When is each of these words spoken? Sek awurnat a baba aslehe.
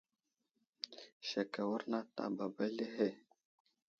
Sek 1.29 1.51
awurnat 1.61 2.15
a 2.25 2.25
baba 2.37 2.65
aslehe. 2.69 3.09